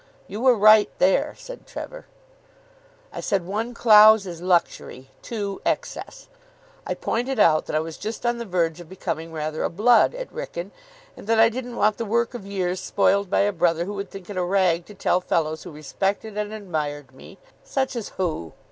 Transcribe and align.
'""You 0.27 0.41
were 0.41 0.55
right 0.55 0.89
there," 0.97 1.35
said 1.37 1.67
Trevor. 1.67 2.07
"I 3.13 3.19
said, 3.19 3.45
'One 3.45 3.75
Clowes 3.75 4.25
is 4.25 4.41
luxury, 4.41 5.11
two 5.21 5.61
excess.' 5.63 6.27
I 6.87 6.95
pointed 6.95 7.37
out 7.39 7.67
that 7.67 7.75
I 7.75 7.81
was 7.81 7.97
just 7.97 8.25
on 8.25 8.39
the 8.39 8.45
verge 8.45 8.79
of 8.79 8.89
becoming 8.89 9.31
rather 9.31 9.61
a 9.63 9.69
blood 9.69 10.15
at 10.15 10.33
Wrykyn, 10.33 10.71
and 11.15 11.27
that 11.27 11.39
I 11.39 11.49
didn't 11.49 11.75
want 11.75 11.97
the 11.97 12.05
work 12.05 12.33
of 12.33 12.47
years 12.47 12.79
spoiled 12.79 13.29
by 13.29 13.41
a 13.41 13.53
brother 13.53 13.85
who 13.85 13.93
would 13.93 14.09
think 14.09 14.27
it 14.27 14.37
a 14.37 14.43
rag 14.43 14.87
to 14.87 14.95
tell 14.95 15.21
fellows 15.21 15.61
who 15.61 15.71
respected 15.71 16.35
and 16.35 16.51
admired 16.51 17.13
me" 17.13 17.37
"Such 17.63 17.95
as 17.95 18.09
who?" 18.17 18.53